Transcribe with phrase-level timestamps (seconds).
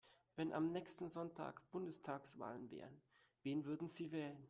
[0.35, 2.89] Wenn am nächsten Sonntag Bundestagswahl wäre,
[3.43, 4.39] wen würden Sie wählen?